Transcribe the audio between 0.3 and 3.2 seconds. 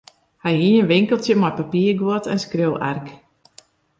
Hy hie in winkeltsje mei papierguod en skriuwark.